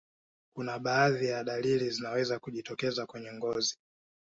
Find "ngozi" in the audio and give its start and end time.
3.33-3.77